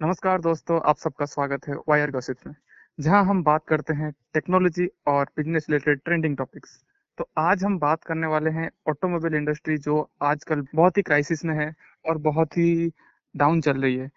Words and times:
नमस्कार 0.00 0.40
दोस्तों, 0.40 0.80
आप 0.80 0.96
सबका 0.96 1.26
स्वागत 1.26 1.66
है 1.68 1.74
वायर 1.88 2.10
गॉसिप 2.10 2.36
में। 2.46 2.54
जहाँ 2.98 3.24
हम 3.24 3.42
बात 3.44 3.64
करते 3.68 3.94
हैं 3.94 4.10
टेक्नोलॉजी 4.34 4.86
और 5.06 5.24
बिज़नेस 5.36 5.66
रिलेटेड 5.70 5.98
ट्रेंडिंग 6.04 6.36
टॉपिक्स 6.36 6.70
तो 7.18 7.28
आज 7.38 7.64
हम 7.64 7.78
बात 7.78 8.04
करने 8.04 8.26
वाले 8.26 8.50
हैं 8.50 8.70
ऑटोमोबाइल 8.88 9.34
इंडस्ट्री 9.34 9.76
जो 9.78 10.08
आजकल 10.22 10.64
बहुत 10.74 10.96
ही 10.96 11.02
क्राइसिस 11.02 11.44
में 11.44 11.54
है 11.54 11.72
और 12.04 12.18
बहुत 12.18 12.56
ही 12.58 12.90
डाउन 13.34 13.60
चल 13.60 13.82
रही 13.82 13.96
है। 13.96 14.10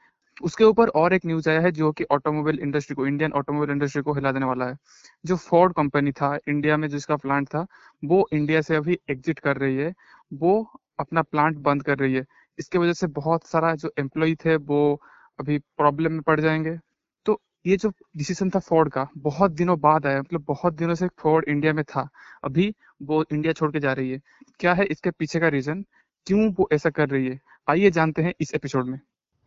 उसके 0.44 0.64
ऊपर 0.64 0.90
और 0.90 1.14
एक 1.14 1.26
न्यूज़ 1.26 1.50
आया 1.50 1.62
है 1.62 1.72
जो 1.72 1.92
कि 1.92 2.04
ऑटोमोबाइल 2.12 2.60
इंडस्ट्री 2.60 2.96
को 2.96 3.08
इंडियन 3.08 3.34
ऑटोमोबाइल 3.34 3.72
इंडस्ट्री 3.72 4.02
को 4.02 4.14
हिला 4.14 4.32
देने 4.32 4.46
वाला 4.46 4.66
है। 4.66 4.78
जो 5.26 5.36
फोर्ड 5.38 5.74
कंपनी 5.74 6.12
था 6.12 6.38
इंडिया 6.48 6.78
में 6.78 6.88
जिसका 6.90 7.16
प्लांट 7.16 7.48
था, 7.48 7.66
वो 8.04 8.28
इंडिया 8.34 8.62
से 8.62 8.76
अभी 8.76 9.00
एग्जिट 9.10 9.40
कर 9.40 9.58
रही 9.58 9.78
है। 9.78 9.94
वो 10.34 10.80
अपना 11.00 11.22
प्लांट 11.22 11.58
बंद 11.60 11.84
कर 11.84 11.98
रही 11.98 12.14
है। 12.14 12.26
इसके 12.60 12.78
वजह 12.78 12.94
से 12.94 13.08
बहुत 13.10 13.48
सारा 13.48 13.76
जो 13.76 13.92
एम्प्लॉय 14.00 14.36
थे, 14.36 14.56
वो 14.56 15.02
अभी 15.40 15.58
प्रॉब्लम 15.58 16.12
में 16.12 16.22
पड़ 16.22 16.40
जाएँगे। 16.40 16.78
तो 17.26 17.42
ये 17.66 17.78
जो 17.78 17.90
डिसीज़न 18.18 18.50
था 18.50 18.60
फोर्ड 18.60 18.90
का, 18.90 19.10
बहुत 19.18 19.52
दिनों 19.52 19.80
बाद 19.80 20.06
आया 20.06 20.20
मतलब 20.20 20.46
बहुत 20.48 20.74
दिनों 20.74 20.96
से 20.96 21.08
फोर्ड 21.08 21.46
इंडिया 21.50 21.74
में 21.74 21.84
था। 21.84 22.10
अभी 22.44 22.76
वो 23.04 23.26
इंडिया 23.34 23.54
छोड़ 23.54 23.72
के 23.72 23.80
जा 23.80 23.94
रही 23.94 24.12
है। 24.12 24.22
क्या 24.60 24.74
है 24.74 24.86
इसके 24.86 25.12
पीछे 25.12 25.40
का 25.40 25.48
रीजन 25.48 25.86
क्यों 26.26 26.54
वो 26.54 26.70
ऐसा 26.74 26.90
कर 26.90 27.10
रही 27.10 27.28
है? 27.28 27.40
आइए 27.70 27.92
जानते 27.92 28.22
हैं 28.22 28.34
इस 28.42 28.54
एपिसोड 28.54 28.86
में। 28.86 29.00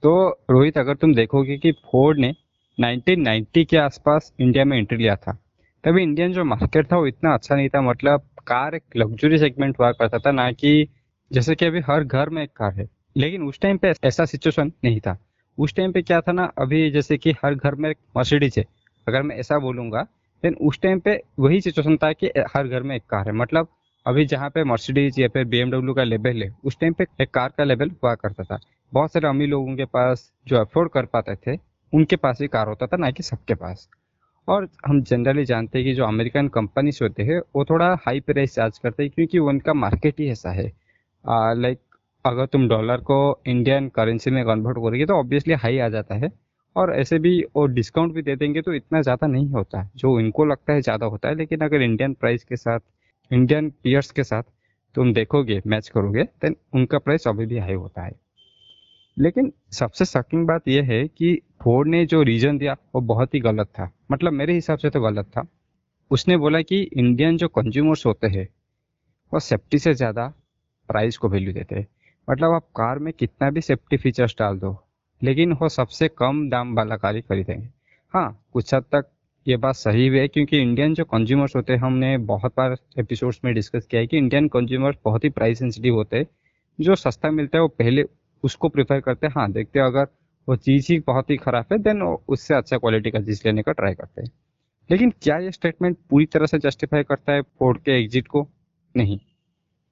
तो 0.02 0.28
रोहित, 0.50 0.78
अगर 0.78 0.94
तुम 0.94 1.14
देखोगे 1.14 1.58
कि 1.58 1.72
फोर्ड 1.72 2.18
ने 2.18 2.34
1990 2.80 3.64
के 3.64 3.76
आसपास 3.76 4.32
इंडिया 4.40 4.64
में 4.64 4.78
एंट्री 4.78 4.98
लिया 4.98 5.16
था, 5.16 5.32
तभी 5.84 6.02
इंडियन 6.02 6.32
जो 6.32 6.44
मार्केट 6.44 6.92
था 6.92 6.96
वो 6.96 7.06
इतना 7.06 7.34
अच्छा 7.34 7.54
नहीं 7.54 7.68
था। 7.68 7.80
मतलब 7.80 8.20
कार 8.46 8.74
एक 8.74 8.82
लग्जरी 8.96 9.38
सेगमेंट 9.38 9.78
हुआ 9.80 9.92
करता 9.92 10.18
था, 10.18 10.32
ना 10.32 10.52
कि 10.52 10.88
जैसे 11.32 11.54
कि 11.54 11.66
अभी 11.66 11.80
हर 11.80 12.04
घर 12.04 12.28
में 12.28 12.42
एक 12.42 12.50
कार 12.56 12.74
है। 12.74 12.88
लेकिन 13.16 13.42
उस 13.42 13.60
टाइम 13.60 13.78
पे 13.78 13.92
ऐसा 14.04 14.24
सिचुएशन 14.24 14.72
नहीं 14.84 15.00
था। 15.00 15.25
उस 15.58 15.74
टाइम 15.74 15.92
पे 15.92 16.02
क्या 16.02 16.20
था 16.20 16.32
ना, 16.32 16.44
अभी 16.58 16.90
जैसे 16.90 17.16
कि 17.18 17.32
हर 17.44 17.54
घर 17.54 17.74
में 17.74 17.88
एक 17.90 17.96
मर्सिडीज 18.16 18.54
है। 18.58 18.64
अगर 19.06 19.22
मैं 19.22 19.36
ऐसा 19.36 19.58
बोलूँगा 19.58 20.02
देन 20.42 20.54
उस 20.60 20.80
टाइम 20.80 21.00
पे 21.00 21.20
वही 21.38 21.60
सिचुएशन 21.60 21.96
था 21.96 22.12
कि 22.12 22.30
हर 22.54 22.68
घर 22.68 22.82
में 22.82 22.94
एक 22.96 23.02
कार 23.10 23.26
है। 23.26 23.32
मतलब 23.32 23.68
अभी 24.06 24.24
जहाँ 24.26 24.48
पे 24.50 24.64
मर्सिडीज 24.64 25.18
या 25.18 25.28
फिर 25.28 25.44
बीएमडब्ल्यू 25.44 25.94
का 25.94 26.04
लेवल 26.04 26.42
है, 26.42 26.54
उस 26.64 26.78
टाइम 26.80 26.92
पे 26.92 27.06
एक 27.20 27.30
कार 27.30 27.52
का 27.58 27.64
लेवल 27.64 27.90
हुआ 28.02 28.14
करता 28.14 28.44
था। 28.44 28.58
बहुत 28.92 29.12
सारे 29.12 29.28
अमीर 29.28 29.48
लोगों 29.48 29.76
के 29.76 29.84
पास 29.84 30.30
जो 30.48 30.56
अफोर्ड 30.56 30.90
कर 30.90 31.04
पाते 31.06 31.34
थे, 31.46 31.58
उनके 31.92 32.16
पास 32.16 32.40
ही 32.40 32.46
कार 32.48 32.68
होता 32.68 32.86
था, 32.86 32.96
ना 32.96 33.10
कि 33.10 33.22
सबके 33.22 33.54
पास। 33.54 33.88
और 34.48 34.68
हम 34.86 35.02
जनरली 35.02 35.44
जानते 35.44 35.78
हैं 35.78 35.86
कि 35.86 35.94
जो 35.94 36.04
अमेरिकन 36.04 36.48
कंपनीज़ 36.48 36.98
होते 37.02 37.22
हैं, 37.22 37.40
वो 37.56 37.64
थोड़ा 37.64 37.92
हाई 38.06 38.20
प्राइस 38.20 38.54
चार्ज 38.54 38.78
करते 38.78 39.02
हैं, 39.02 39.12
क्योंकि 39.14 39.38
उनका 39.38 39.74
मार्केट 39.74 40.20
ही 40.20 40.28
ऐसा 40.30 40.50
है। 40.50 40.72
लाइक 41.24 41.78
अगर 42.26 42.46
तुम 42.46 42.68
डॉलर 42.68 43.00
को 43.02 43.18
इंडियन 43.46 43.88
करेंसी 43.88 44.30
में 44.30 44.44
कन्वर्ट 44.44 44.76
करोगे 44.78 45.06
तो 45.06 45.14
ऑब्वियसली 45.14 45.54
हाई 45.54 45.78
आ 45.78 45.88
जाता 45.88 46.14
है। 46.14 46.30
और 46.76 46.92
ऐसे 46.94 47.18
भी 47.18 47.40
वो 47.56 47.66
डिस्काउंट 47.68 48.12
भी 48.14 48.22
दे 48.22 48.34
देंगे 48.36 48.62
तो 48.62 48.72
इतना 48.74 49.00
ज़्यादा 49.02 49.26
नहीं 49.26 49.48
होता 49.50 49.80
है। 49.80 49.90
जो 49.96 50.18
इनको 50.20 50.44
लगता 50.44 50.72
है 50.72 50.80
ज़्यादा 50.82 51.06
होता 51.06 51.28
है, 51.28 51.34
लेकिन 51.34 51.60
अगर 51.60 51.82
इंडियन 51.82 52.14
प्राइस 52.14 52.44
के 52.44 52.56
साथ, 52.56 52.80
इंडियन 53.30 53.70
पियर्स 53.82 54.10
के 54.10 54.24
साथ 54.24 54.42
तुम 54.94 55.12
देखोगे 55.12 55.60
मैच 55.66 55.88
करोगे 55.88 56.22
देन 56.42 56.56
उनका 56.74 56.98
प्राइस 56.98 57.28
अभी 57.28 57.46
भी 57.46 57.58
हाई 57.58 57.74
होता 57.74 58.02
है। 58.02 58.12
लेकिन 59.16 59.52
सबसे 59.72 60.04
शॉकिंग 60.04 60.46
बात 60.46 60.68
यह 60.68 60.84
है 60.84 61.06
कि 61.08 61.34
फोर्ड 61.62 61.88
ने 61.88 62.04
जो 62.06 62.22
रीजन 62.22 62.58
दिया, 62.58 62.76
वो 62.94 63.00
बहुत 63.02 63.34
ही 63.34 63.40
गलत 63.40 63.66
था। 63.68 63.90
मतलब 64.12 64.32
मेरे 64.32 64.54
हिसाब 64.54 64.78
से 64.78 64.90
तो 64.90 65.00
गलत 65.00 65.26
था। 65.26 65.46
उसने 66.10 66.36
बोला 66.36 66.60
कि 66.62 66.80
इंडियन 66.82 67.36
जो 67.36 67.48
कंज्यूमर्स 67.50 68.06
होते 68.06 68.26
हैं, 68.28 68.48
वो 69.32 69.40
सेफ्टी 69.40 69.78
से 69.78 69.94
ज़्यादा 69.94 70.32
प्राइस 70.88 71.16
को 71.18 71.28
वैल्यू 71.28 71.52
देते 71.52 71.74
हैं। 71.74 71.86
मतलब 72.28 72.52
आप 72.52 72.66
कार 72.76 72.98
में 72.98 73.12
कितना 73.12 73.50
भी 73.50 73.60
सेफ्टी 73.60 73.96
फीचर्स 73.96 74.34
डाल 74.38 74.58
दो, 74.58 74.76
लेकिन 75.20 75.52
वो 75.52 75.68
सबसे 75.70 76.08
कम 76.08 76.48
दाम 76.50 76.74
वाला 76.74 76.96
कार 76.96 77.14
ही 77.16 77.20
खरीदेंगे। 77.20 77.68
हाँ 78.14 78.46
कुछ 78.52 78.74
हद 78.74 78.84
तक 78.92 79.10
ये 79.46 79.56
बात 79.56 79.74
सही 79.74 80.08
भी 80.10 80.18
है, 80.18 80.28
क्योंकि 80.28 80.58
इंडियन 80.58 80.94
जो 80.94 81.04
कंज्यूमर्स 81.04 81.54
होते 81.56 81.72
हैं, 81.72 81.80
हमने 81.80 82.16
बहुत 82.26 82.52
बार 82.56 82.76
एपिसोड्स 82.98 83.40
में 83.44 83.52
डिस्कस 83.54 83.86
किया 83.86 84.00
है 84.00 84.06
कि 84.06 84.18
इंडियन 84.18 84.48
कंज्यूमर्स 84.48 84.96
बहुत 85.04 85.24
ही 85.24 85.28
प्राइस 85.30 85.58
सेंसिटिव 85.58 85.94
होते 85.94 86.16
हैं। 86.16 86.26
जो 86.78 86.94
सस्ता 86.96 87.30
मिलता 87.30 87.58
है, 87.58 87.62
वो 87.62 87.68
पहले 87.68 88.04
उसको 88.44 88.68
प्रेफर 88.68 89.00
करते 89.00 89.26
हैं। 89.26 89.34
हाँ 89.36 89.50
देखते 89.52 89.78
हैं, 89.78 89.86
अगर 89.86 90.06
वो 90.48 90.56
चीज़ 90.56 90.86
ही 90.90 90.98
बहुत 91.06 91.30
ही 91.30 91.36
ख़राब 91.36 91.64
है 91.72 91.78
देन 91.78 92.02
उससे 92.02 92.54
अच्छा 92.54 92.78
क्वालिटी 92.78 93.10
का 93.10 93.20
चीज़ 93.20 93.42
लेने 93.46 93.62
का 93.62 93.72
ट्राई 93.72 93.94
करते 93.94 94.22
हैं। 94.22 94.30
लेकिन 94.90 95.12
क्या 95.22 95.38
ये 95.38 95.50
स्टेटमेंट 95.52 95.96
पूरी 96.10 96.26
तरह 96.26 96.46
से 96.46 96.58
जस्टिफाई 96.58 97.02
करता 97.02 97.32
है 97.32 97.42
फोर्ड 97.42 97.78
के 97.78 97.98
एग्जिट 98.00 98.28
को? 98.28 98.46
नहीं। 98.94 99.18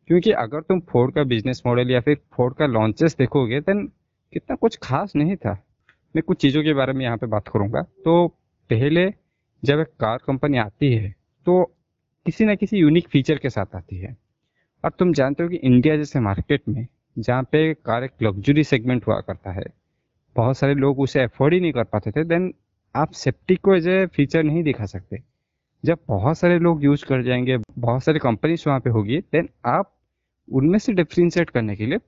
क्योंकि 0.08 0.30
अगर 0.32 0.60
तुम 0.60 0.80
फोर्ड 0.88 1.14
का 1.14 1.22
बिज़नेस 1.24 1.62
मॉडल 1.66 1.90
या 1.90 2.00
फिर 2.00 2.18
फोर्ड 2.32 2.54
का 2.54 2.66
लॉन्चेस 2.68 3.16
देखोगे 3.18 3.60
देन 3.60 3.86
कितना 4.32 4.56
कुछ 4.56 4.78
खास 4.82 5.12
नहीं 5.16 5.36
था। 5.36 5.52
मैं 6.14 6.22
कुछ 6.22 6.40
चीज़ों 6.40 6.62
के 6.64 6.72
बारे 6.74 6.92
में 6.92 7.04
यहाँ 7.04 7.16
पे 7.16 7.26
बात 7.28 7.48
करूँगा। 7.48 7.82
तो 7.82 8.26
पहले 8.70 9.12
जब 9.62 9.80
एक 9.80 9.88
कार 10.00 10.18
कंपनी 10.26 10.58
आती 10.58 10.92
है 10.94 11.14
तो 11.46 11.62
किसी 12.26 12.44
न 12.44 12.54
किसी 12.56 12.78
यूनिक 12.78 13.08
फीचर 13.08 13.38
के 13.38 13.50
साथ 13.50 13.74
आती 13.76 13.96
है। 13.96 14.16
और 14.84 14.90
तुम 14.90 15.12
जानते 15.12 15.42
हो 15.42 15.48
कि 15.48 15.56
इंडिया 15.56 15.96
जैसे 15.96 16.20
मार्केट 16.20 16.62
में, 16.68 16.86
जहाँ 17.16 17.42
पे 17.42 17.72
कार 17.76 18.04
एक 18.04 18.22
लग्जरी 18.22 18.64
सेगमेंट 18.64 19.06
हुआ 19.06 19.20
करता 19.20 19.50
है, 19.52 19.64
बहुत 20.36 20.58
सारे 20.58 20.74
लोग 20.74 21.00
उसे 21.00 21.22
अफोर्ड 21.22 21.54
ही 21.54 21.60
नहीं 21.60 21.72
कर 21.72 21.84
पाते 21.84 22.10
थे 22.10 22.24
देन 22.24 22.52
आप 22.94 23.12
सेफ्टी 23.14 23.56
को 23.56 23.74
एज 23.74 23.88
ए 23.88 24.04
फीचर 24.06 24.42
नहीं 24.42 24.62
दिखा 24.62 24.86
सकते। 24.86 25.22
जब 25.84 25.98
बहुत 26.08 26.38
सारे 26.38 26.58
लोग 26.58 26.84
यूज़ 26.84 27.04
कर 27.04 27.22
जाएँगे, 27.22 27.58
बहुत 27.78 28.04
सारी 28.04 28.18
कंपनीज़ 28.18 28.64
वहाँ 28.66 28.80
पे 28.80 28.90
होगी 28.90 29.20
देन 29.20 29.48
आप 29.66 29.96
उनमें 30.52 30.78
से 30.78 30.92
डिफ्रेंशिएट 30.92 31.50
करने 31.50 31.76
के 31.76 31.86
लिए 31.86 31.98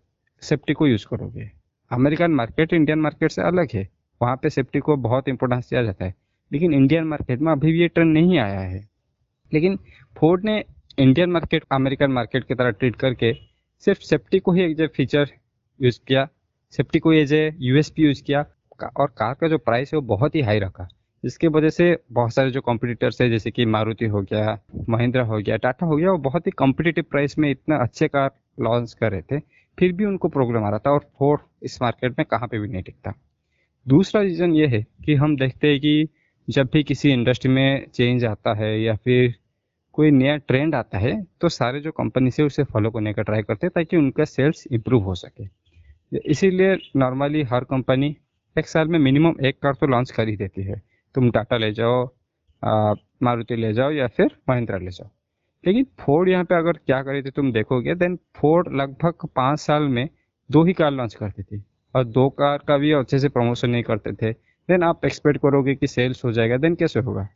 सेफ्टी 0.43 0.73
को 0.73 0.87
यूज़ 0.87 1.07
करोगे। 1.11 1.51
अमेरिकन 1.93 2.31
मार्केट 2.31 2.73
इंडियन 2.73 2.99
मार्केट 2.99 3.31
से 3.31 3.43
अलग 3.43 3.69
है। 3.75 3.89
वहाँ 4.23 4.37
पे 4.37 4.51
सेफ्टी 4.51 4.79
को 4.79 4.97
बहुत 4.97 5.29
इंपॉर्टेंस 5.29 5.71
दिया 5.71 5.83
जाता 5.83 6.05
है। 6.05 6.15
लेकिन 6.53 6.75
इंडियन 6.75 7.05
मार्केट 7.05 7.41
में 7.41 7.53
अभी 7.53 7.73
भी 7.73 7.81
ये 7.81 7.89
ट्रेंड 7.89 8.13
नहीं 8.13 8.39
आया 8.39 8.61
है। 8.61 8.89
लेकिन 9.53 9.79
फोर्ड 10.19 10.45
ने 10.45 10.65
इंडियन 10.99 11.31
मार्केट 11.31 11.65
अमेरिकन 11.73 12.11
मार्केट 12.11 12.45
की 12.45 12.55
तरह 12.55 12.71
ट्रीट 12.71 12.97
करके 12.97 13.33
सिर्फ़ 13.81 14.01
सेफ्टी 14.01 14.39
को 14.39 14.53
ही 14.53 14.63
एक 14.63 14.91
फीचर 14.97 15.31
यूज़ 15.83 16.01
किया। 16.09 16.29
सेफ्टी 16.71 16.99
को 16.99 17.13
एज 17.13 17.33
ए 17.33 17.55
यूएसपी 17.59 18.03
यूज़ 18.03 18.23
किया। 18.23 18.47
और 18.97 19.07
कार 19.07 19.35
का 19.35 19.49
जो 19.49 19.59
प्राइस 19.59 19.95
है 19.95 19.99
वो 19.99 20.07
बहुत 20.07 20.35
ही 20.35 20.41
हाई 20.41 20.59
रखा। 20.59 20.89
जिसकी 21.27 21.49
वजह 21.49 21.71
से 21.71 21.87
बहुत 22.13 22.33
सारे 22.33 22.51
जो 22.51 22.61
कॉम्पिटिटर्स 22.61 23.21
है, 23.21 23.29
जैसे 23.31 23.51
कि 23.51 23.65
मारुति 23.67 24.07
हो 24.07 24.21
गया 24.23 24.59
महिंद्रा 24.89 25.23
हो 25.25 25.39
गया 25.39 25.57
टाटा 25.57 25.87
हो 25.87 25.97
गया, 25.97 26.11
वो 26.11 26.19
बहुत 26.19 26.47
ही 26.47 26.51
कॉम्पिटिटिव 26.53 27.05
प्राइस 27.11 27.39
में 27.39 27.51
इतना 27.51 27.77
अच्छे 27.77 28.09
कार 28.09 28.31
लॉन्च 28.61 28.93
कर 29.01 29.11
रहे 29.13 29.23
थे, 29.23 29.39
फिर 29.79 29.93
भी 29.93 30.05
उनको 30.05 30.29
प्रॉब्लम 30.29 30.65
आ 30.65 30.69
रहा 30.71 30.79
था 30.79 30.91
और 30.91 31.11
फोर्ड 31.19 31.41
इस 31.63 31.81
मार्केट 31.83 32.19
में 32.19 32.25
कहाँ 32.31 32.49
पे 32.49 32.59
भी 32.59 32.69
नहीं 32.69 32.83
टिकता 32.83 33.15
दूसरा 33.87 34.21
रीज़न 34.23 34.55
ये 34.55 34.67
है 34.67 34.85
कि 35.05 35.15
हम 35.15 35.37
देखते 35.37 35.69
हैं 35.69 35.81
कि 35.81 36.09
जब 36.49 36.69
भी 36.73 36.83
किसी 36.83 37.11
इंडस्ट्री 37.11 37.51
में 37.51 37.87
चेंज 37.95 38.25
आता 38.25 38.55
है 38.55 38.81
या 38.81 38.95
फिर 38.95 39.35
कोई 39.95 40.11
नया 40.11 40.37
ट्रेंड 40.39 40.75
आता 40.75 40.99
है 40.99 41.13
तो 41.41 41.49
सारे 41.49 41.81
जो 41.81 41.91
कंपनी 41.93 42.31
से 42.31 42.43
उसे 42.43 42.65
फॉलो 42.65 42.91
करने 42.91 43.13
का 43.13 43.23
ट्राई 43.23 43.43
करते 43.43 43.67
हैं 43.67 43.73
ताकि 43.75 43.97
उनका 43.97 44.25
सेल्स 44.25 44.67
इम्प्रूव 44.73 45.05
हो 45.05 45.15
सके। 45.15 45.49
इसीलिए 46.31 46.77
नॉर्मली 46.97 47.43
हर 47.43 47.65
कंपनी 47.65 48.17
एक 48.57 48.69
साल 48.69 48.89
में 48.89 48.99
मिनिमम 48.99 49.47
एक 49.47 49.59
कार 49.63 49.75
तो 49.75 49.87
लॉन्च 49.87 50.11
कर 50.11 50.29
ही 50.29 50.37
देती 50.37 50.63
है। 50.63 50.83
तुम 51.17 51.31
टाटा 51.31 51.57
ले 51.57 51.73
जाओ 51.73 52.05
मारुति 53.23 53.57
ले 53.57 53.73
जाओ 53.73 53.91
या 53.93 54.07
फिर 54.09 54.37
महिंद्रा 54.49 54.79
ले 54.79 54.91
जाओ। 54.91 55.09
लेकिन 55.65 55.87
फोर्ड 56.01 56.29
यहाँ 56.29 56.45
पे 56.45 56.55
अगर 56.55 56.73
क्या 56.77 57.03
करे 57.03 57.23
थे 57.23 57.31
तुम 57.33 57.53
देखोगे 57.53 57.95
देन 57.97 58.19
फोर्ड 58.37 58.69
लगभग 58.77 59.29
पाँच 59.37 59.61
साल 59.61 59.83
में 59.91 60.09
दो 60.51 60.65
ही 60.65 60.73
कार 60.73 60.91
लॉन्च 60.93 61.15
करती 61.15 61.43
थी। 61.43 61.63
और 61.95 62.05
दो 62.07 62.29
कार 62.31 62.59
का 62.69 62.77
भी 62.79 62.93
अच्छे 62.95 63.19
से 63.19 63.29
प्रमोशन 63.29 63.71
नहीं 63.71 63.83
करते 63.83 64.13
थे। 64.13 64.33
देन 64.69 64.83
आप 64.83 65.05
एक्सपेक्ट 65.05 65.41
करोगे 65.41 65.75
कि 65.75 65.87
सेल्स 65.87 66.25
हो 66.25 66.33
जाएगा 66.33 66.57
देन 66.57 66.75
कैसे 66.75 67.01
होगा? 67.01 67.29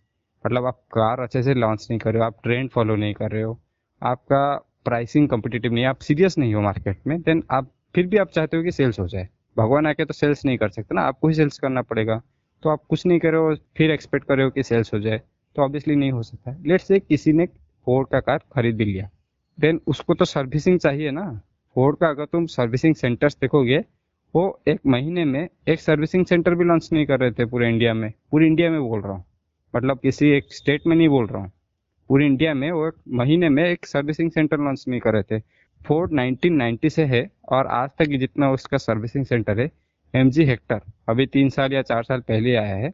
मतलब 0.45 0.67
आप 0.67 0.81
कार 0.93 1.21
अच्छे 1.21 1.43
से 1.43 1.55
लॉन्च 1.55 1.87
नहीं 1.91 1.99
कर 2.01 2.13
रहे 2.13 2.21
हो, 2.21 2.27
आप 2.27 2.37
ट्रेंड 2.43 2.71
फॉलो 2.71 2.97
नहीं 2.97 3.15
कर 3.15 3.31
रहे 3.31 3.43
हो, 3.43 3.61
आपका 4.03 4.57
प्राइसिंग 4.85 5.29
कम्पिटेटिव 5.29 5.73
नहीं 5.73 5.85
आप 5.85 5.99
सीरियस 6.01 6.39
नहीं 6.39 6.55
हो 6.55 6.61
मार्केट 6.63 7.01
में 7.07 7.21
देन 7.23 7.43
आप, 7.51 7.71
फिर 7.95 8.07
भी 8.07 8.17
आप 8.17 8.31
चाहते 8.31 8.57
हो 8.57 8.63
कि 8.63 8.73
सेल्स 8.73 9.01
हो 9.01 9.07
जाए। 9.09 9.29
भगवान 9.57 9.87
आके 9.87 10.05
तो 10.05 10.15
सेल्स 10.15 10.45
नहीं 10.45 10.59
कर 10.59 10.69
सकते 10.71 10.95
ना, 10.95 11.03
आपको 11.03 11.29
ही 11.29 11.35
सेल्स 11.35 11.59
करना 11.59 11.83
पड़ेगा। 11.83 12.21
तो 12.63 12.71
आप 12.71 12.83
कुछ 12.89 13.07
नहीं 13.07 13.19
कर 13.19 13.55
फिर 13.77 13.91
एक्सपेक्ट 13.91 14.27
कर 14.27 14.37
रहे 14.37 14.45
हो 14.45 14.51
कि 14.51 14.63
सेल्स 14.63 14.95
हो 14.95 14.99
जाए। 14.99 15.23
तो 15.57 15.63
ऑब्वियसली 15.63 15.97
नहीं 15.97 16.13
हो 16.13 16.23
सकता। 16.23 16.57
लेट 16.67 16.81
से 16.81 17.01
किसी 17.01 17.33
ने 17.33 17.47
फोर्ड 17.85 18.09
का 18.09 18.21
कार 18.21 18.39
खरीद 18.53 18.77
भी 18.77 18.85
लिया। 18.85 19.11
देन 19.61 19.81
उसको 19.87 20.15
तो 20.15 20.25
सर्विसिंग 20.25 20.79
चाहिए 20.79 21.11
ना। 21.11 21.41
फोर्ड 21.75 21.97
का 21.97 22.09
अगर 22.09 22.25
तुम 22.25 22.47
सर्विसिंग 22.47 22.95
सेंटर्स 22.95 23.37
देखोगे, 23.41 23.85
वो 24.35 24.61
एक 24.69 24.81
महीने 24.87 25.25
में 25.25 25.49
एक 25.69 25.81
सर्विसिंग 25.81 26.27
सेंटर 26.27 26.55
भी 26.55 26.65
लॉन्च 26.65 26.91
नहीं 26.93 27.07
कर 27.07 27.21
रहे 27.21 27.31
थे 27.31 27.45
पूरे 27.45 27.69
इंडिया 27.69 27.95
में। 27.95 28.13
पूरे 28.31 28.47
इंडिया 28.47 28.71
में 28.71 28.81
बोल 28.81 29.01
रहा 29.01 29.13
हूँ। 29.13 29.25
मतलब 29.77 29.99
किसी 29.99 30.29
एक 30.29 30.53
स्टेट 30.53 30.87
में 30.87 30.97
नहीं 30.97 31.09
बोल 31.09 31.27
रहा 31.27 31.43
हूँ। 31.43 31.53
पूरे 32.09 32.27
इंडिया 32.27 32.55
में 32.55 32.71
वो 32.71 32.89
एक 32.89 32.95
महीने 33.09 33.49
में 33.49 33.65
एक 33.65 33.87
सर्विसिंग 33.87 34.31
सेंटर 34.31 34.59
लॉन्च 34.59 34.85
नहीं 34.89 35.01
कर 35.01 35.13
रहे 35.13 35.23
थे। 35.23 35.43
फोर्ड 35.87 36.13
1990 36.13 36.91
से 36.91 37.05
है 37.05 37.31
और 37.49 37.67
आज 37.67 37.91
तक 37.99 38.05
जितना 38.05 38.51
उसका 38.51 38.77
सर्विसिंग 38.77 39.25
सेंटर 39.25 39.61
है 39.61 39.71
एम 40.15 40.31
जी 40.31 40.45
हेक्टर 40.45 40.81
अभी 41.09 41.27
तीन 41.29 41.49
साल 41.51 41.73
या 41.73 41.83
चार 41.83 42.03
साल 42.03 42.21
पहले 42.21 42.55
आया 42.57 42.77
है, 42.77 42.93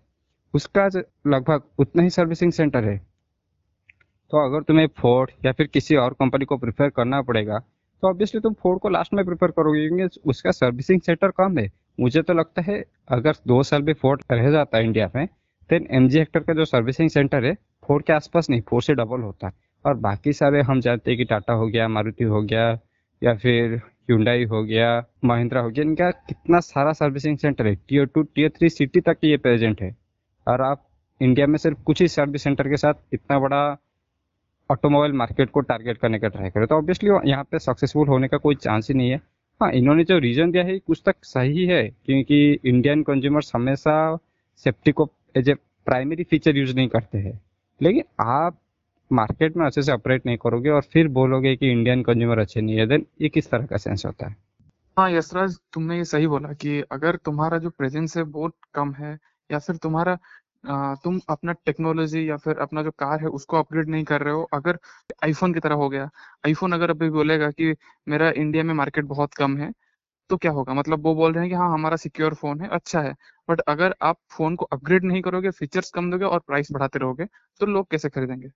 उसका 0.55 0.87
लगभग 0.87 1.63
उतना 1.79 2.03
ही 2.03 2.11
सर्विसिंग 2.11 2.53
सेंटर 2.53 2.85
है। 2.85 2.97
तो 4.31 4.45
अगर 4.45 4.63
तुम्हें 4.63 4.87
फोर्ड 4.97 5.31
या 5.45 5.53
फिर 5.53 5.67
किसी 5.67 5.97
और 5.97 6.15
कंपनी 6.15 6.45
को 6.45 6.57
प्रेफर 6.59 6.89
करना 6.91 7.21
पड़ेगा 7.23 7.59
तो 8.03 8.09
ऑब्वियसली 8.09 8.41
तुम 8.41 8.55
फोर्ड 8.55 8.81
को 8.81 8.89
लास्ट 8.89 9.15
में 9.15 9.25
प्रेफर 9.25 9.51
करोगे, 9.51 9.87
क्योंकि 9.89 10.21
उसका 10.25 10.51
सर्विसिंग 10.53 11.01
सेंटर 11.01 11.31
कम 11.31 11.59
है। 11.59 11.71
मुझे 11.99 12.23
तो 12.23 12.35
लगता 12.35 12.63
है, 12.63 12.83
अगर 13.09 13.35
दो 13.47 13.63
साल 13.63 13.83
भी 13.83 13.93
फोर्ड 13.95 14.23
रह 14.33 14.51
जाता 14.51 14.79
है 14.79 14.85
इंडिया 14.85 15.11
में 15.15 15.27
देन 15.71 15.87
एम 15.93 16.09
जी 16.09 16.19
हेक्टर 16.19 16.41
का 16.41 16.55
जो 16.55 16.65
सर्विसिंग 16.67 17.11
सेंटर 17.11 17.45
है 17.45 17.55
फोर 17.85 18.03
के 18.03 18.13
आसपास 18.13 18.51
नहीं 18.51 18.61
फोर 18.61 18.83
से 18.83 18.95
डबल 18.95 19.21
होता 19.21 19.47
है। 19.47 19.53
और 19.85 19.95
बाकी 19.97 20.33
सारे 20.33 20.63
हम 20.63 20.81
जानते 20.81 21.11
हैं 21.11 21.19
कि 21.19 21.25
टाटा 21.25 21.53
हो 21.53 21.67
गया 21.69 21.89
मारुति 21.89 22.25
हो 22.25 22.43
गया, 22.43 22.69
या 23.23 23.35
फिर 23.37 23.81
ह्यूंडई 24.09 24.45
हो 24.45 24.63
गया 24.65 25.05
महिंद्रा 25.25 25.61
हो 25.61 25.71
गया, 25.71 25.85
इनका 25.85 26.11
कितना 26.11 26.61
सारा 26.61 26.93
सर्विसिंग 26.93 27.39
सेंटर 27.39 27.67
है। 27.67 27.75
Tier 27.89 28.07
two 28.07 28.23
tier 28.25 28.51
three 28.51 28.69
city 28.71 29.01
तक 29.01 29.25
ये 29.25 29.37
प्रेजेंट 29.39 29.83
है। 29.83 29.95
और 30.47 30.63
आप 30.63 30.87
इंडिया 31.21 31.47
में 31.47 31.57
सिर्फ़ 31.59 31.83
कुछ 31.83 32.01
ही 32.01 32.09
सर्विस 32.09 32.43
सेंटर 32.43 32.69
के 32.69 32.77
साथ 32.77 32.95
इतना 33.13 33.39
बड़ा 33.39 33.61
ऑटोमोबाइल 34.71 35.13
मार्केट 35.13 35.51
को 35.51 35.61
टारगेट 35.63 35.99
करने 35.99 36.19
का 36.19 36.29
ट्राई 36.29 36.51
करें 36.51 36.67
तो 36.67 36.75
ऑब्वियसली 36.75 37.11
यहाँ 37.31 37.45
पे 37.45 37.59
सक्सेसफुल 37.59 38.09
होने 38.09 38.29
का 38.29 38.37
कोई 38.37 38.55
चांस 38.55 38.89
ही 38.89 38.95
नहीं 38.95 39.11
है। 39.11 39.21
हाँ 39.61 39.71
इन्होंने 39.73 40.05
जो 40.05 40.19
रीजन 40.19 40.51
दिया 40.51 40.65
है 40.65 40.79
कुछ 40.79 41.03
तक 41.07 41.17
सही 41.25 41.65
है, 41.67 41.83
क्योंकि 42.07 42.59
इंडियन 42.65 43.03
कंज्यूमर्स 43.03 43.51
हमेशा 43.55 43.95
सेफ्टी 44.65 44.93
को 44.93 45.09
as 45.37 45.49
a 45.49 45.55
primary 45.87 46.25
feature 46.25 46.57
use 46.57 46.75
नहीं 46.77 46.89
करते 46.89 47.19
हैं। 47.19 47.41
लेकिन 47.81 48.05
आप 48.21 48.59
मार्केट 49.11 49.57
में 49.57 49.65
अच्छे 49.67 49.83
से 49.83 49.93
ऑपरेट 49.93 50.27
नहीं 50.27 50.37
करोगे 50.39 50.71
और 50.71 50.83
फिर 50.93 51.09
बोलोगे 51.13 51.57
कि 51.57 51.71
इंडियन 51.73 52.03
कंज्यूमर 52.03 52.39
अच्छे 52.39 52.61
नहीं 52.61 52.77
है 52.77 52.87
देन 52.87 53.07
ये 53.21 53.29
किस 53.31 53.51
तरह 53.51 53.67
का 53.67 53.77
सेंस 53.79 54.07
होता 54.07 54.27
है? 54.27 54.37
हाँ 54.97 55.11
यशराज, 55.11 55.57
तुमने 55.73 55.97
ये 55.99 56.05
सही 56.05 56.27
बोला 56.27 56.53
कि 56.55 56.81
अगर 56.93 57.17
तुम्हारा 57.25 57.57
जो 57.59 57.71
प्रेजेंस 57.71 58.17
है 58.17 58.23
बहुत 58.27 58.55
कम 58.75 58.93
है, 58.95 59.13
या 59.51 59.59
फिर 59.59 59.77
तुम्हारा 59.79 60.17
तुम 61.05 61.19
अपना 61.31 61.53
टेक्नोलॉजी 61.67 62.29
या 62.31 62.37
फिर 62.37 62.59
अपना 62.59 62.83
जो 62.83 62.91
कार 62.93 63.21
है 63.21 63.27
उसको 63.31 63.57
अपग्रेड 63.59 63.89
नहीं 63.89 64.05
कर 64.05 64.23
रहे 64.23 64.35
हो, 64.35 64.43
अगर 64.55 64.79
आईफोन 65.25 65.55
की 65.55 65.61
तरह 65.61 65.75
हो 65.75 65.89
गया 65.89 66.09
आईफोन 66.47 66.73
अगर 66.73 66.91
अभी 66.91 67.11
बोलेगा 67.11 67.51
कि 67.53 67.75
मेरा 68.07 68.31
इंडिया 68.37 68.65
में 68.65 68.73
मार्केट 68.75 69.05
बहुत 69.07 69.35
कम 69.35 69.57
है 69.59 69.73
तो 70.31 70.39
क्या 70.39 70.53
होगा? 70.53 70.75
मतलब 70.75 71.05
वो 71.05 71.15
बोल 71.15 71.33
रहे 71.33 71.45
हैं 71.45 71.51
कि 71.51 71.57
हाँ 71.57 71.73
हमारा 71.73 71.97
सिक्योर 71.99 72.35
फ़ोन 72.37 72.61
है 72.61 72.69
अच्छा 72.71 73.03
है 73.03 73.15
बट 73.49 73.61
अगर 73.69 73.97
आप 74.03 74.19
फ़ोन 74.33 74.57
को 74.57 74.67
अपग्रेड 74.73 75.05
नहीं 75.05 75.23
करोगे 75.23 75.51
फीचर्स 75.53 75.91
कम 75.93 76.11
दोगे 76.11 76.25
और 76.27 76.41
प्राइस 76.47 76.73
बढ़ाते 76.73 76.99
रहोगे 76.99 77.27
तो 77.61 77.67
लोग 77.69 77.91
कैसे 77.91 78.09
खरीदेंगे? 78.11 78.49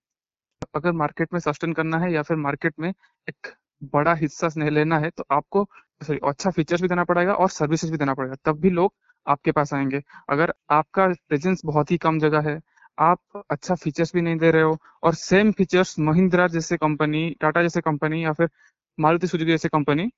अगर 0.74 0.92
मार्केट 0.92 1.32
में 1.32 1.40
सस्टेन 1.40 1.72
करना 1.72 1.98
है 1.98 2.12
या 2.12 2.22
फिर 2.22 2.36
मार्केट 2.38 2.74
में 2.80 2.88
एक 3.28 3.52
बड़ा 3.94 4.14
हिस्सा 4.14 4.48
लेना 4.70 4.98
है 4.98 5.10
तो 5.10 5.24
आपको 5.32 5.64
सॉरी 6.00 6.18
अच्छा 6.24 6.50
फीचर्स 6.50 6.82
भी 6.82 6.88
देना 6.88 7.04
पड़ेगा 7.04 7.34
और 7.34 7.48
सर्विसेज़ 7.50 7.92
भी 7.92 7.98
देना 7.98 8.14
पड़ेगा। 8.14 8.34
तब 8.44 8.60
भी 8.60 8.70
लोग 8.70 8.92
आपके 9.26 9.52
पास 9.52 9.72
आएँगे। 9.74 10.02
अगर 10.30 10.52
आपका 10.70 11.06
प्रेजेंस 11.28 11.62
बहुत 11.64 11.90
ही 11.90 11.96
कम 11.98 12.18
जगह 12.18 12.50
है, 12.50 12.60
आप 12.98 13.42
अच्छा 13.50 13.74
फीचर्स 13.74 14.12
भी 14.14 14.20
नहीं 14.20 14.36
दे 14.38 14.50
रहे 14.50 14.62
हो 14.62 14.76
और 15.02 15.14
सेम 15.14 15.52
फीचर्स 15.52 15.98
महिंद्रा 15.98 16.46
जैसे 16.48 16.76
कंपनी 16.76 17.28
टाटा 17.40 17.62
जैसे 17.62 17.80
कंपनी 17.80 18.24
या 18.24 18.32
फिर 18.32 18.48
मारुति 18.98 19.26
सुजुकी 19.26 19.50
जैसे 19.50 19.68
कंपनी 19.68 20.10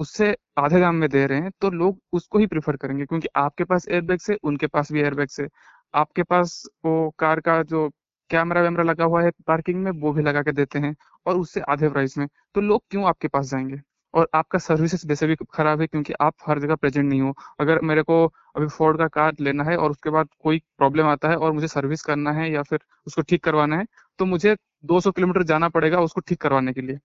उससे 0.00 0.36
आधे 0.58 0.80
दाम 0.80 0.94
में 0.96 1.08
दे 1.10 1.26
रहे 1.26 1.40
हैं 1.40 1.50
तो 1.60 1.70
लोग 1.70 2.00
उसको 2.12 2.38
ही 2.38 2.46
प्रेफर 2.46 2.76
करेंगे 2.76 3.06
क्योंकि 3.06 3.28
आपके 3.36 3.64
पास 3.64 3.88
एयरबैग्स 3.88 4.30
है, 4.30 4.36
उनके 4.44 4.66
पास 4.66 4.92
भी 4.92 5.00
एयरबैग्स 5.00 5.40
है। 5.40 5.48
आपके 5.94 6.22
पास 6.22 6.62
वो 6.84 7.10
कार 7.18 7.40
का 7.40 7.62
जो 7.64 7.88
कैमरा 8.30 8.60
वैमरा 8.62 8.84
लगा 8.84 9.04
हुआ 9.04 9.22
है 9.22 9.30
पार्किंग 9.46 9.82
में 9.84 9.90
वो 9.92 10.12
भी 10.12 10.22
लगा 10.22 10.42
के 10.42 10.52
देते 10.52 10.78
हैं 10.78 10.94
और 11.26 11.36
उससे 11.36 11.60
आधे 11.68 11.88
प्राइस 11.88 12.16
में। 12.18 12.26
तो 12.54 12.60
लोग 12.60 12.82
क्यों 12.90 13.04
आपके 13.04 13.28
पास 13.28 13.50
जाएँगे? 13.50 13.80
और 14.14 14.28
आपका 14.34 14.58
सर्विसेज़ 14.58 15.06
वैसे 15.08 15.26
भी 15.26 15.36
खराब 15.52 15.80
है 15.80 15.86
क्योंकि 15.86 16.12
आप 16.20 16.34
हर 16.46 16.58
जगह 16.60 16.74
प्रेजेंट 16.76 17.08
नहीं 17.08 17.20
हो। 17.20 17.32
अगर 17.60 17.80
मेरे 17.82 18.02
को 18.02 18.24
अभी 18.56 18.66
फोर्ड 18.68 18.98
का 18.98 19.06
कार 19.10 19.34
लेना 19.40 19.64
है 19.64 19.76
और 19.76 19.90
उसके 19.90 20.10
बाद 20.10 20.28
कोई 20.40 20.58
प्रॉब्लम 20.78 21.06
आता 21.06 21.28
है 21.28 21.36
और 21.36 21.52
मुझे 21.52 21.68
सर्विस 21.68 22.02
करना 22.02 22.32
है 22.32 22.50
या 22.52 22.62
फिर 22.62 22.80
उसको 23.06 23.22
ठीक 23.22 23.44
करवाना 23.44 23.78
है 23.78 23.86
तो 24.18 24.24
मुझे 24.26 24.56
200 24.84 25.10
किलोमीटर 25.10 25.42
जाना 25.44 25.68
पड़ेगा 25.68 26.00
उसको 26.00 26.20
ठीक 26.20 26.40
करवाने 26.40 26.72
के 26.72 26.80
लिए। 26.80 26.98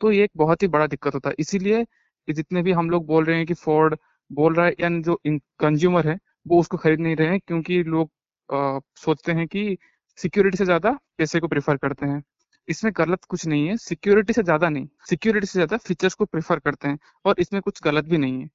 तो 0.00 0.12
ये 0.12 0.24
एक 0.24 0.30
बहुत 0.36 0.62
ही 0.62 0.68
बड़ा 0.68 0.86
दिक्कत 0.86 1.14
होता 1.14 1.30
है। 1.30 1.34
इसीलिए 1.38 1.84
जितने 2.28 2.62
भी 2.62 2.72
हम 2.72 2.90
लोग 2.90 3.06
बोल 3.06 3.24
रहे 3.24 3.36
हैं 3.36 3.46
कि 3.46 3.54
फोर्ड 3.54 3.96
बोल 4.30 4.54
रहा 4.54 4.66
है 4.66 4.74
या 4.80 4.88
जो 5.00 5.18
कंज्यूमर 5.60 6.08
है 6.08 6.18
वो 6.48 6.60
उसको 6.60 6.76
खरीद 6.76 7.00
नहीं 7.00 7.16
रहे 7.16 7.28
हैं 7.28 7.40
क्योंकि 7.46 7.82
लोग 7.84 8.10
आ, 8.48 8.78
सोचते 8.96 9.32
हैं 9.32 9.46
कि 9.48 9.76
सिक्योरिटी 10.18 10.56
से 10.56 10.64
ज़्यादा 10.64 10.90
पैसे 11.18 11.40
को 11.40 11.48
प्रेफर 11.48 11.76
करते 11.76 12.06
हैं। 12.06 12.22
इसमें 12.68 12.92
गलत 12.96 13.24
कुछ 13.24 13.46
नहीं 13.46 13.66
है। 13.68 13.76
सिक्योरिटी 13.76 14.32
से 14.32 14.42
ज़्यादा 14.42 14.68
नहीं। 14.68 14.86
सिक्योरिटी 15.10 15.46
से 15.46 15.52
ज़्यादा 15.52 15.76
फीचर्स 15.78 16.14
को 16.14 16.24
प्रेफर 16.24 16.58
करते 16.58 16.88
हैं 16.88 16.98
और 17.24 17.34
इसमें 17.38 17.60
कुछ 17.62 17.82
गलत 17.84 18.04
भी 18.04 18.18
नहीं 18.18 18.40
है। 18.42 18.48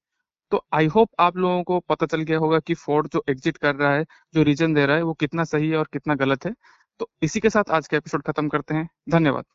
तो 0.51 0.65
आई 0.73 0.87
होप 0.87 1.09
आप 1.19 1.37
लोगों 1.37 1.63
को 1.63 1.79
पता 1.81 2.05
चल 2.05 2.21
गया 2.21 2.37
होगा 2.37 2.59
कि 2.59 2.73
फोर्ड 2.75 3.07
जो 3.13 3.23
एग्जिट 3.29 3.57
कर 3.57 3.75
रहा 3.75 3.93
है, 3.95 4.05
जो 4.33 4.43
रीजन 4.43 4.73
दे 4.73 4.85
रहा 4.85 4.95
है, 4.97 5.03
वो 5.03 5.13
कितना 5.15 5.43
सही 5.45 5.69
है 5.69 5.77
और 5.77 5.87
कितना 5.93 6.15
गलत 6.15 6.45
है। 6.45 6.53
तो 6.99 7.09
इसी 7.23 7.39
के 7.39 7.49
साथ 7.49 7.69
आज 7.71 7.87
का 7.87 7.97
एपिसोड 7.97 8.23
खत्म 8.23 8.49
करते 8.49 8.73
हैं। 8.75 8.89
धन्यवाद। 9.09 9.45